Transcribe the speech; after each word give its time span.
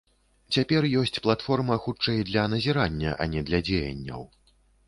Цяпер 0.55 0.87
ёсць 1.01 1.19
платформа 1.25 1.77
хутчэй 1.85 2.25
для 2.31 2.47
назірання, 2.57 3.15
а 3.21 3.31
не 3.35 3.41
для 3.51 3.61
дзеянняў. 3.69 4.29